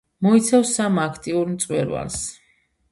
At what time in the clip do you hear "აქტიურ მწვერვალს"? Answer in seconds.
1.03-2.21